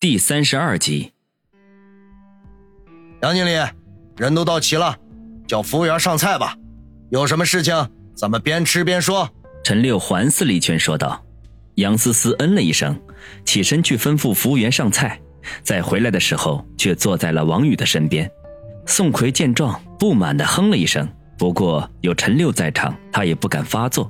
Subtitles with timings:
[0.00, 1.12] 第三十二集，
[3.20, 3.50] 杨经理，
[4.16, 4.96] 人都到齐了，
[5.48, 6.56] 叫服务员上菜吧。
[7.10, 7.74] 有什么事情，
[8.14, 9.28] 咱们边吃边说。
[9.64, 11.20] 陈六环视了一圈，说道。
[11.74, 12.96] 杨思思嗯了一声，
[13.44, 15.20] 起身去吩咐服务员上菜，
[15.64, 18.30] 在回来的时候，却坐在了王宇的身边。
[18.86, 24.08] 宋奎见状，不满的哼了一声，不过有陈六在场，他也不敢发作。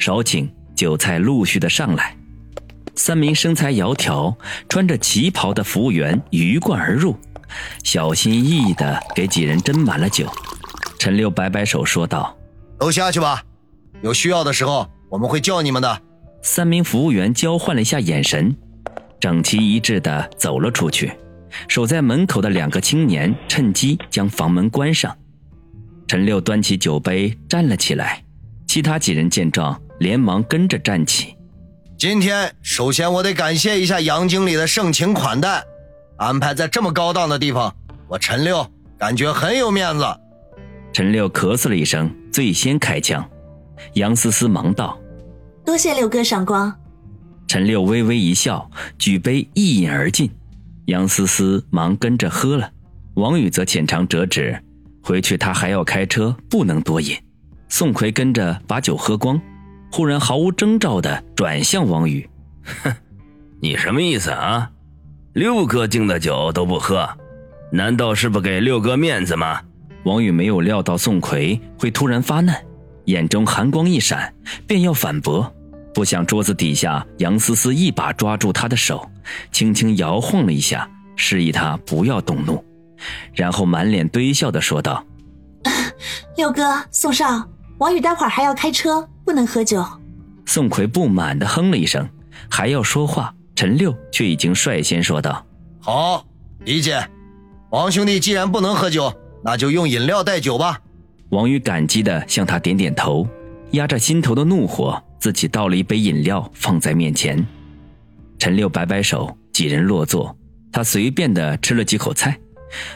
[0.00, 2.16] 少顷，酒菜陆续的上来。
[2.96, 4.34] 三名身材窈窕、
[4.68, 7.16] 穿着旗袍的服务员鱼贯而入，
[7.84, 10.26] 小心翼翼地给几人斟满了酒。
[10.98, 12.36] 陈六摆摆手说道
[12.80, 13.42] ：“都下去吧，
[14.02, 16.02] 有需要的时候我们会叫你们的。”
[16.42, 18.56] 三名服务员交换了一下眼神，
[19.20, 21.12] 整齐一致地走了出去。
[21.68, 25.16] 守在门口的两个青年趁机将房门关上。
[26.08, 28.22] 陈六端起酒杯站了起来，
[28.66, 31.35] 其他几人见状连忙跟着站起。
[31.98, 35.64] 今天首先我得感谢一下杨经理的盛情款待，
[36.18, 37.74] 安排在这么高档的地方，
[38.06, 40.04] 我陈六感觉很有面子。
[40.92, 43.26] 陈六咳嗽了一声，最先开腔。
[43.94, 44.98] 杨思思忙道
[45.64, 46.70] ：“多谢六哥赏光。”
[47.48, 50.30] 陈六微微一笑，举杯一饮而尽。
[50.86, 52.70] 杨思思忙跟着喝了，
[53.14, 54.62] 王宇则浅尝辄止，
[55.02, 57.16] 回去他还要开车，不能多饮。
[57.70, 59.40] 宋奎跟着把酒喝光。
[59.96, 62.28] 忽然毫无征兆的转向王宇，
[62.82, 62.94] 哼，
[63.62, 64.70] 你什么意思啊？
[65.32, 67.08] 六哥敬的酒都不喝，
[67.72, 69.62] 难道是不给六哥面子吗？
[70.04, 72.62] 王宇没有料到宋奎会突然发难，
[73.06, 74.34] 眼中寒光一闪，
[74.66, 75.50] 便要反驳，
[75.94, 79.10] 不想桌子底下杨思思一把抓住他的手，
[79.50, 82.62] 轻轻摇晃了一下，示意他不要动怒，
[83.32, 85.02] 然后满脸堆笑的说道
[86.36, 89.84] ：“六哥，宋少。”王宇待会儿还要开车，不能喝酒。
[90.46, 92.08] 宋奎不满的哼了一声，
[92.48, 95.44] 还要说话，陈六却已经率先说道
[95.80, 96.24] ：“好，
[96.60, 97.06] 理解。
[97.70, 99.12] 王兄弟既然不能喝酒，
[99.44, 100.80] 那就用饮料代酒吧。”
[101.30, 103.26] 王宇感激的向他点点头，
[103.72, 107.44] 压着心头的怒火，自己倒了一杯饮料放在面前。
[108.38, 110.34] 陈六摆摆手，几人落座，
[110.72, 112.38] 他随便的吃了几口菜，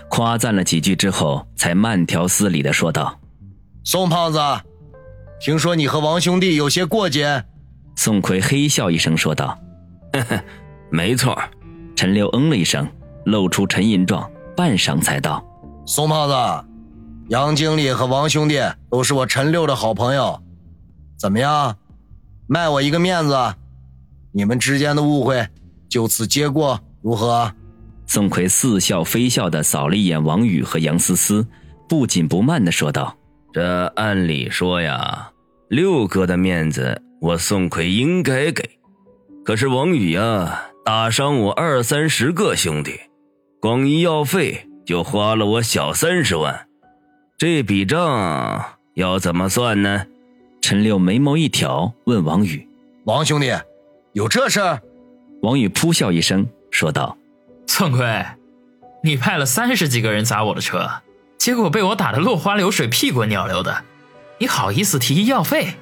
[0.09, 3.19] 夸赞了几句之后，才慢条斯理的说道
[3.85, 4.39] ：“宋胖子。”
[5.41, 7.43] 听说你和王兄弟有些过节，
[7.97, 9.59] 宋奎嘿笑一声说道
[10.13, 10.45] ：“呵呵，
[10.91, 11.37] 没错。”
[11.97, 12.87] 陈六嗯了一声，
[13.25, 15.43] 露出沉吟状，半晌才道
[15.87, 16.35] ：“宋胖子，
[17.31, 20.39] 杨经理和王兄弟都是我陈六的好朋友，
[21.19, 21.75] 怎么样，
[22.47, 23.55] 卖我一个面子，
[24.33, 25.49] 你们之间的误会
[25.89, 27.51] 就此结过，如何？”
[28.07, 31.47] 宋奎似笑非笑的扫了一眼王宇和杨思思，
[31.89, 33.17] 不紧不慢的说道。
[33.53, 35.30] 这按理说呀，
[35.71, 38.69] 六哥的面子我宋奎应该给，
[39.45, 42.99] 可是王宇呀打伤我二三十个兄弟，
[43.61, 46.67] 光医药费就花了我小三十万，
[47.39, 48.65] 这笔账
[48.95, 50.07] 要怎么算呢？
[50.61, 52.67] 陈六眉毛一挑，问王宇
[53.07, 53.53] ：“王兄弟，
[54.13, 54.83] 有这事儿？”
[55.43, 57.17] 王宇扑笑一声，说道
[57.69, 58.25] ：“宋奎，
[59.05, 60.91] 你派了三十几个人砸我的车。”
[61.39, 63.85] 结果被我打得落花流水、屁滚尿流的，
[64.41, 65.75] 你好意思提医药费？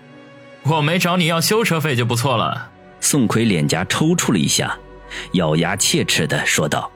[0.64, 2.72] 我没找你要修车费就不错了。
[3.00, 4.76] 宋奎脸颊抽搐了一下，
[5.34, 6.90] 咬牙切齿的说道：“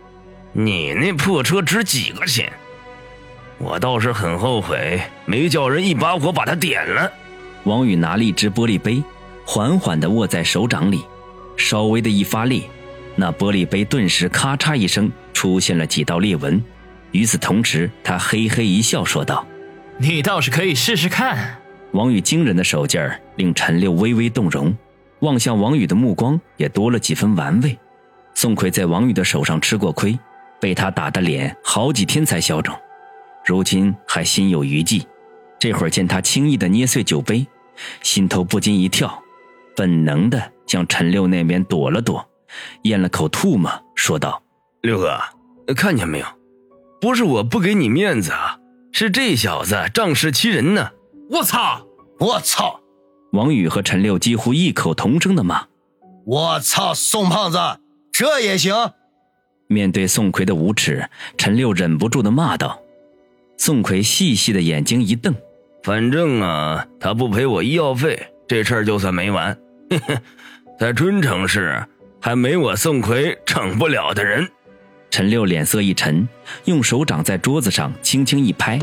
[0.53, 2.53] 你那破车值几个钱？
[3.59, 7.09] 我倒是很后悔没叫人一把火把它点了。”
[7.63, 9.01] 王宇拿了一只玻璃杯，
[9.47, 11.05] 缓缓的握在手掌里，
[11.57, 12.65] 稍微的一发力，
[13.15, 16.61] 那玻璃杯顿时咔嚓一声出现了几道裂纹。
[17.13, 19.47] 与此同时，他嘿嘿一笑，说道
[20.03, 21.59] ：“你倒是可以试试看。”
[21.95, 24.77] 王宇惊人的手劲儿令陈六微微动容，
[25.21, 27.79] 望向王宇的目光也多了几分玩味。
[28.35, 30.19] 宋奎在王宇的手上吃过亏，
[30.61, 32.75] 被他打的脸好几天才消肿，
[33.45, 35.07] 如今还心有余悸。
[35.61, 37.47] 这会儿见他轻易的捏碎酒杯，
[38.03, 39.23] 心头不禁一跳，
[39.77, 42.29] 本能的向陈六那边躲了躲，
[42.83, 44.43] 咽了口唾沫，说道
[44.83, 45.21] ：“六哥，
[45.77, 46.27] 看见没有？”
[47.01, 48.57] 不是我不给你面子啊，
[48.93, 50.91] 是这小子仗势欺人呢！
[51.31, 51.87] 我操！
[52.21, 52.81] 我操！
[53.33, 55.67] 王宇和陈六几乎异口同声的骂
[56.27, 56.93] ：“我操！
[56.93, 57.59] 宋胖子，
[58.13, 58.75] 这也行？”
[59.67, 61.09] 面对宋奎的无耻，
[61.39, 62.79] 陈六忍不住的骂道。
[63.57, 65.35] 宋奎细细的眼睛一瞪
[65.83, 69.59] ：“反正啊，他不赔我医药费，这事儿就算没完。
[69.89, 70.19] 嘿嘿，
[70.79, 71.83] 在春城市
[72.21, 74.47] 还没我宋奎整不了的人。”
[75.13, 76.27] 陈六脸色一沉，
[76.65, 78.79] 用手掌在桌子上轻轻一拍，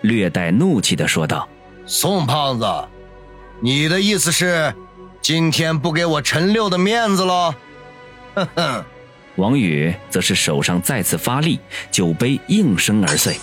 [0.00, 1.46] 略带怒气的说道
[1.84, 2.64] ：“宋胖子，
[3.60, 4.74] 你的意思是，
[5.20, 7.54] 今天不给我陈六的面子了？
[8.34, 8.84] 哼哼，
[9.36, 11.60] 王宇则是手上再次发力，
[11.90, 13.36] 酒杯应声而碎。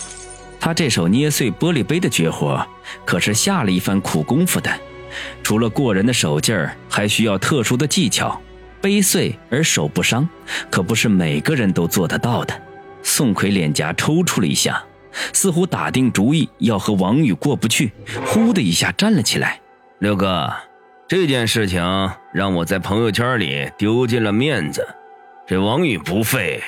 [0.58, 2.66] 他这手捏碎玻璃杯的绝活，
[3.04, 4.68] 可是下了一番苦功夫的。
[5.44, 8.42] 除了过人的手劲儿，还需要特殊的技巧。
[8.82, 10.28] 杯碎而手不伤，
[10.68, 12.62] 可不是每个人都做得到的。
[13.02, 14.84] 宋奎脸颊抽搐了一下，
[15.32, 17.92] 似乎打定主意要和王宇过不去，
[18.26, 19.60] 呼的一下站了起来。
[20.00, 20.52] 六哥，
[21.08, 21.80] 这件事情
[22.34, 24.86] 让我在朋友圈里丢尽了面子。
[25.46, 26.60] 这王宇不废，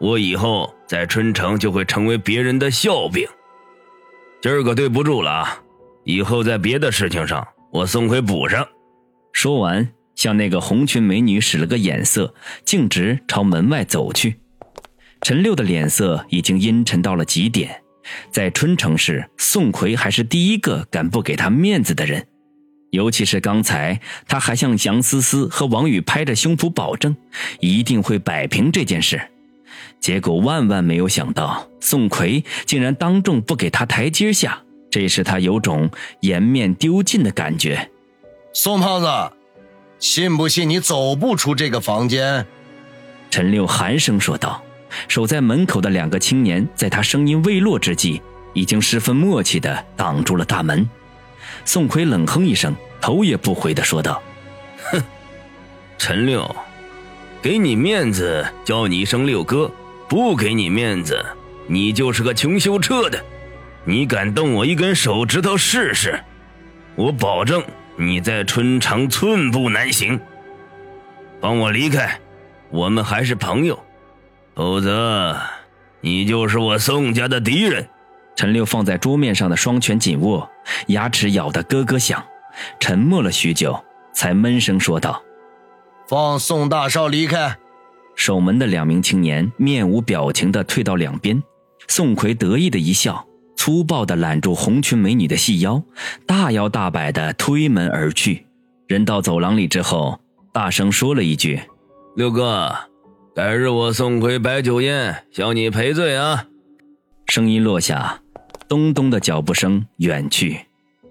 [0.00, 3.26] 我以后在春城就会成为别人的笑柄。
[4.40, 5.46] 今儿个对不住了，
[6.02, 7.46] 以后在别的事情上。
[7.70, 8.66] 我宋奎补上。
[9.32, 9.88] 说完，
[10.22, 12.32] 向那个红裙美女使了个眼色，
[12.64, 14.36] 径直朝门外走去。
[15.20, 17.82] 陈六的脸色已经阴沉到了极点，
[18.30, 22.24] 在春城市，宋奎还是第一个敢不给他面子的人。
[22.90, 27.16] 尤其是刚才，他还向杨思思和王宇拍着胸脯保证，
[27.58, 29.20] 一定会摆平这件事。
[29.98, 34.62] 结果万万没有想到，宋奎竟然当众不给他台阶下。
[34.88, 35.90] 这使他有种
[36.20, 37.90] 颜面丢尽的感觉。
[38.54, 39.08] 宋胖子，
[40.02, 42.44] 信不信你走不出这个房间？
[43.30, 44.60] 陈六寒声说道。
[45.06, 48.20] 守在门口的两个青年，在他声音未落之际，
[48.52, 50.86] 已经十分默契地挡住了大门。
[51.64, 54.20] 宋奎冷哼一声，头也不回地说道
[54.90, 55.00] ：“哼，
[55.96, 56.54] 陈六，
[57.40, 59.70] 给你面子叫你一声六哥，
[60.08, 61.24] 不给你面子，
[61.68, 63.24] 你就是个穷修车的。”
[63.86, 66.20] 你敢动我一根手指头试试？
[66.96, 67.62] 我保证
[67.96, 70.20] 你在春城寸步难行。
[71.40, 72.20] 帮我离开，
[72.70, 73.78] 我们还是朋友，
[74.54, 75.36] 否则
[76.00, 77.88] 你就是我宋家的敌人。
[78.34, 80.48] 陈六放在桌面上的双拳紧握，
[80.86, 82.24] 牙齿咬得咯咯响，
[82.80, 85.22] 沉默了许久，才闷声说道
[86.08, 87.58] ：“放宋大少离开。”
[88.16, 91.42] 守门的两名青年面无表情地退到两边。
[91.88, 93.26] 宋奎得意的一笑。
[93.64, 95.84] 粗暴地揽住红裙美女的细腰，
[96.26, 98.44] 大摇大摆地推门而去。
[98.88, 100.18] 人到走廊里之后，
[100.52, 101.60] 大声说了一句
[102.16, 102.74] ：“六哥，
[103.36, 106.48] 改日我送回摆酒宴，向你赔罪啊！”
[107.28, 108.20] 声音落下，
[108.66, 110.66] 咚咚的脚步声远去。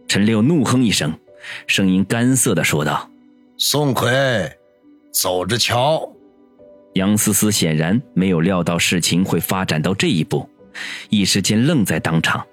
[0.09, 1.17] 陈六怒哼一声，
[1.67, 3.09] 声音干涩地说道
[3.55, 4.11] ：“宋奎，
[5.13, 6.11] 走着瞧。”
[6.95, 10.49] 杨思思显然没有料到事情会发展到这一步。
[11.09, 12.45] 一时间愣在当场，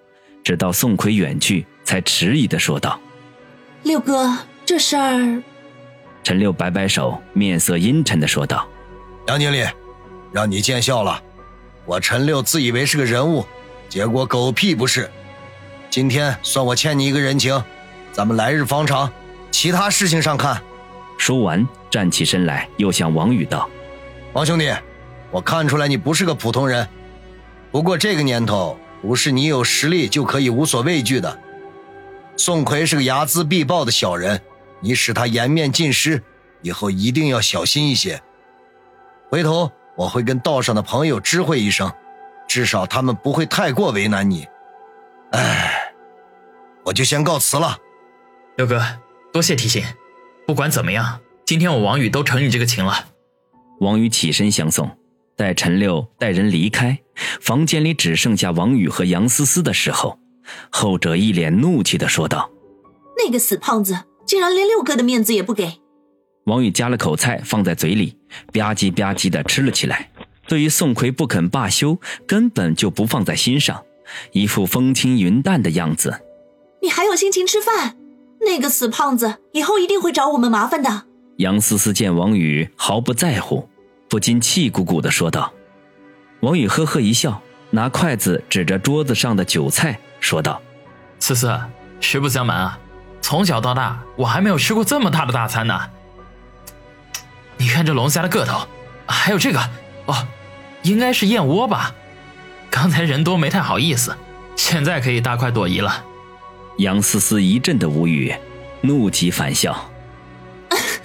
[0.43, 2.99] 直到宋奎远去，才迟疑的说道
[3.85, 5.43] ：“六哥，这事儿。”
[6.25, 8.69] 陈六摆摆手，面色阴沉的说道
[9.29, 9.65] ：“杨经理，
[10.33, 11.23] 让你见笑了。
[11.87, 13.47] 我陈六自以为是个人物，
[13.89, 15.11] 结果狗屁不是。
[15.89, 17.63] 今天算我欠你一个人情，
[18.13, 19.11] 咱们来日方长，
[19.51, 20.61] 其他事情上看。”
[21.17, 23.69] 说完，站起身来，又向王宇道
[24.35, 24.71] ：“王兄弟，
[25.31, 26.87] 我看出来你不是个普通人。”
[27.71, 31.39] 不过这个年头，不是你有实力就可以无所畏惧的。
[32.37, 34.41] 宋奎是个睚眦必报的小人，
[34.81, 36.23] 你使他颜面尽失，
[36.63, 38.21] 以后一定要小心一些。
[39.29, 41.93] 回头我会跟道上的朋友知会一声，
[42.47, 44.47] 至少他们不会太过为难你。
[45.33, 45.93] 哎，
[46.85, 47.77] 我就先告辞了。
[48.57, 48.83] 六哥，
[49.33, 49.85] 多谢提醒。
[50.47, 53.07] 不管怎么样，今天我王宇都承你这个情了。
[53.81, 54.98] 王宇起身相送。
[55.39, 56.99] 待陈六带人离开，
[57.41, 60.19] 房间里只剩下王宇和杨思思的时候，
[60.69, 62.51] 后者一脸怒气的说道
[63.25, 65.81] ：“那个死胖子竟然连六哥的面子也不给！”
[66.47, 68.17] 王宇夹了口菜放在嘴里，
[68.53, 70.11] 吧唧吧唧的吃了起来。
[70.49, 73.85] 对于宋奎不肯罢休，根本就不放在心上，
[74.33, 76.21] 一副风轻云淡的样子。
[76.83, 77.97] 你还有心情吃饭？
[78.41, 81.05] 那个死胖子以后一定会找我们麻烦的。
[81.37, 83.69] 杨思思见王宇毫不在乎。
[84.09, 85.53] 不禁气鼓鼓的说道
[86.41, 90.61] ：“王宇呵呵一笑，拿筷子指着桌子上的酒菜说道
[91.21, 91.61] ：‘思思，
[92.01, 92.79] 实不相瞒啊，
[93.21, 95.79] 从小到大我还没有吃过这么大的大餐呢。
[97.59, 98.67] 你看这龙虾的个头，
[99.07, 99.61] 还有这个，
[100.07, 100.27] 哦，
[100.83, 101.95] 应该是燕窝吧？
[102.71, 104.17] 刚才人多没太好意思，
[104.57, 106.05] 现在可以大快朵颐了。’
[106.79, 108.35] 杨思思一阵的无语，
[108.81, 109.91] 怒极反笑：‘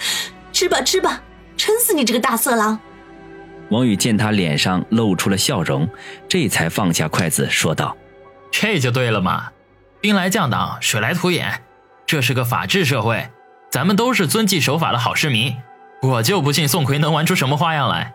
[0.53, 1.21] 吃吧吃吧，
[1.57, 2.79] 撑死你这个大色狼！’”
[3.73, 5.89] 王宇见他脸上露出了笑容，
[6.29, 7.97] 这才放下筷子，说道
[8.51, 9.49] ：“这就对了嘛，
[9.99, 11.61] 兵来将挡，水来土掩，
[12.05, 13.27] 这是个法治社会，
[13.71, 15.57] 咱们都是遵纪守法的好市民。
[16.03, 18.13] 我就不信宋奎能玩出什么花样来。”